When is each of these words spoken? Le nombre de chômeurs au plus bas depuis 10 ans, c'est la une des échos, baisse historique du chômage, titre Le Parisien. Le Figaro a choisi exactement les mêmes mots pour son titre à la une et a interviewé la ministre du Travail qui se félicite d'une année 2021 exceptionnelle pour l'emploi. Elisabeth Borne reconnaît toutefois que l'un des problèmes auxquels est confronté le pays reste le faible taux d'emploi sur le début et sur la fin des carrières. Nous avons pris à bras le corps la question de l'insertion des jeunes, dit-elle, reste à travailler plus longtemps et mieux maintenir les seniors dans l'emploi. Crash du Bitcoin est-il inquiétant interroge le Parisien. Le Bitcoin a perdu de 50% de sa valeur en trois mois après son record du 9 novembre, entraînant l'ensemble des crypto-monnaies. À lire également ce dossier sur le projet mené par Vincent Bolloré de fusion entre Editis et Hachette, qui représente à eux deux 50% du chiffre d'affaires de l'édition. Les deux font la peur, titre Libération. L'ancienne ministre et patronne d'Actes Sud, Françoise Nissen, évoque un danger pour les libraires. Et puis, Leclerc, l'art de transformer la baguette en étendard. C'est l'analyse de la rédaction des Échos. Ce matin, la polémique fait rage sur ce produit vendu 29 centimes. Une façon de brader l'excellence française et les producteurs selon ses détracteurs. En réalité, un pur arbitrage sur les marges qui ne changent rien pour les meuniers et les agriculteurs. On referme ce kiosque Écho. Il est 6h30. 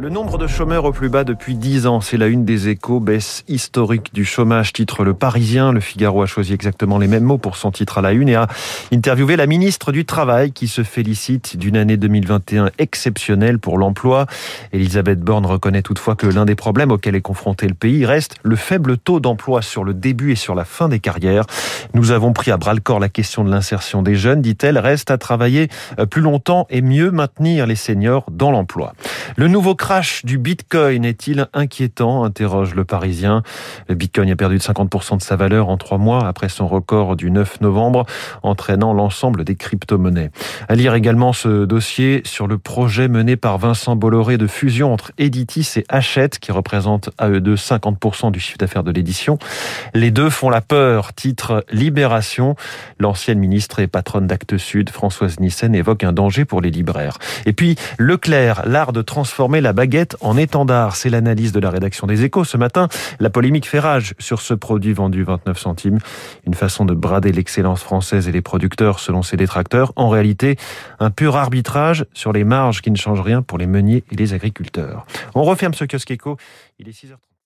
Le 0.00 0.10
nombre 0.10 0.38
de 0.38 0.46
chômeurs 0.46 0.84
au 0.84 0.92
plus 0.92 1.08
bas 1.08 1.24
depuis 1.24 1.56
10 1.56 1.88
ans, 1.88 2.00
c'est 2.00 2.18
la 2.18 2.28
une 2.28 2.44
des 2.44 2.68
échos, 2.68 3.00
baisse 3.00 3.42
historique 3.48 4.14
du 4.14 4.24
chômage, 4.24 4.72
titre 4.72 5.02
Le 5.02 5.12
Parisien. 5.12 5.72
Le 5.72 5.80
Figaro 5.80 6.22
a 6.22 6.26
choisi 6.26 6.52
exactement 6.52 6.98
les 6.98 7.08
mêmes 7.08 7.24
mots 7.24 7.36
pour 7.36 7.56
son 7.56 7.72
titre 7.72 7.98
à 7.98 8.00
la 8.00 8.12
une 8.12 8.28
et 8.28 8.36
a 8.36 8.46
interviewé 8.92 9.34
la 9.34 9.48
ministre 9.48 9.90
du 9.90 10.04
Travail 10.04 10.52
qui 10.52 10.68
se 10.68 10.84
félicite 10.84 11.56
d'une 11.56 11.76
année 11.76 11.96
2021 11.96 12.70
exceptionnelle 12.78 13.58
pour 13.58 13.76
l'emploi. 13.76 14.26
Elisabeth 14.72 15.18
Borne 15.18 15.46
reconnaît 15.46 15.82
toutefois 15.82 16.14
que 16.14 16.28
l'un 16.28 16.44
des 16.44 16.54
problèmes 16.54 16.92
auxquels 16.92 17.16
est 17.16 17.20
confronté 17.20 17.66
le 17.66 17.74
pays 17.74 18.06
reste 18.06 18.36
le 18.44 18.54
faible 18.54 18.98
taux 18.98 19.18
d'emploi 19.18 19.62
sur 19.62 19.82
le 19.82 19.94
début 19.94 20.30
et 20.30 20.36
sur 20.36 20.54
la 20.54 20.64
fin 20.64 20.88
des 20.88 21.00
carrières. 21.00 21.44
Nous 21.92 22.12
avons 22.12 22.32
pris 22.32 22.52
à 22.52 22.56
bras 22.56 22.74
le 22.74 22.80
corps 22.80 23.00
la 23.00 23.08
question 23.08 23.42
de 23.42 23.50
l'insertion 23.50 24.02
des 24.02 24.14
jeunes, 24.14 24.42
dit-elle, 24.42 24.78
reste 24.78 25.10
à 25.10 25.18
travailler 25.18 25.66
plus 26.08 26.22
longtemps 26.22 26.68
et 26.70 26.82
mieux 26.82 27.10
maintenir 27.10 27.66
les 27.66 27.74
seniors 27.74 28.26
dans 28.30 28.52
l'emploi. 28.52 28.94
Crash 29.88 30.22
du 30.26 30.36
Bitcoin 30.36 31.06
est-il 31.06 31.48
inquiétant 31.54 32.22
interroge 32.22 32.74
le 32.74 32.84
Parisien. 32.84 33.42
Le 33.88 33.94
Bitcoin 33.94 34.30
a 34.30 34.36
perdu 34.36 34.58
de 34.58 34.62
50% 34.62 35.16
de 35.16 35.22
sa 35.22 35.34
valeur 35.34 35.70
en 35.70 35.78
trois 35.78 35.96
mois 35.96 36.26
après 36.28 36.50
son 36.50 36.68
record 36.68 37.16
du 37.16 37.30
9 37.30 37.62
novembre, 37.62 38.04
entraînant 38.42 38.92
l'ensemble 38.92 39.44
des 39.44 39.56
crypto-monnaies. 39.56 40.30
À 40.68 40.74
lire 40.74 40.92
également 40.92 41.32
ce 41.32 41.64
dossier 41.64 42.20
sur 42.26 42.48
le 42.48 42.58
projet 42.58 43.08
mené 43.08 43.36
par 43.36 43.56
Vincent 43.56 43.96
Bolloré 43.96 44.36
de 44.36 44.46
fusion 44.46 44.92
entre 44.92 45.12
Editis 45.16 45.66
et 45.76 45.86
Hachette, 45.88 46.38
qui 46.38 46.52
représente 46.52 47.08
à 47.16 47.30
eux 47.30 47.40
deux 47.40 47.54
50% 47.54 48.30
du 48.30 48.40
chiffre 48.40 48.58
d'affaires 48.58 48.84
de 48.84 48.92
l'édition. 48.92 49.38
Les 49.94 50.10
deux 50.10 50.28
font 50.28 50.50
la 50.50 50.60
peur, 50.60 51.14
titre 51.14 51.64
Libération. 51.72 52.56
L'ancienne 52.98 53.38
ministre 53.38 53.78
et 53.78 53.86
patronne 53.86 54.26
d'Actes 54.26 54.58
Sud, 54.58 54.90
Françoise 54.90 55.40
Nissen, 55.40 55.74
évoque 55.74 56.04
un 56.04 56.12
danger 56.12 56.44
pour 56.44 56.60
les 56.60 56.70
libraires. 56.70 57.16
Et 57.46 57.54
puis, 57.54 57.76
Leclerc, 57.96 58.64
l'art 58.66 58.92
de 58.92 59.00
transformer 59.00 59.62
la 59.62 59.77
baguette 59.78 60.16
en 60.22 60.36
étendard. 60.36 60.96
C'est 60.96 61.08
l'analyse 61.08 61.52
de 61.52 61.60
la 61.60 61.70
rédaction 61.70 62.08
des 62.08 62.24
Échos. 62.24 62.42
Ce 62.42 62.56
matin, 62.56 62.88
la 63.20 63.30
polémique 63.30 63.64
fait 63.64 63.78
rage 63.78 64.12
sur 64.18 64.40
ce 64.40 64.52
produit 64.52 64.92
vendu 64.92 65.22
29 65.22 65.56
centimes. 65.56 65.98
Une 66.48 66.54
façon 66.54 66.84
de 66.84 66.94
brader 66.94 67.30
l'excellence 67.30 67.84
française 67.84 68.26
et 68.26 68.32
les 68.32 68.42
producteurs 68.42 68.98
selon 68.98 69.22
ses 69.22 69.36
détracteurs. 69.36 69.92
En 69.94 70.08
réalité, 70.08 70.56
un 70.98 71.12
pur 71.12 71.36
arbitrage 71.36 72.06
sur 72.12 72.32
les 72.32 72.42
marges 72.42 72.82
qui 72.82 72.90
ne 72.90 72.96
changent 72.96 73.20
rien 73.20 73.40
pour 73.40 73.56
les 73.56 73.68
meuniers 73.68 74.02
et 74.10 74.16
les 74.16 74.34
agriculteurs. 74.34 75.06
On 75.36 75.44
referme 75.44 75.74
ce 75.74 75.84
kiosque 75.84 76.10
Écho. 76.10 76.38
Il 76.80 76.88
est 76.88 76.90
6h30. 76.90 77.37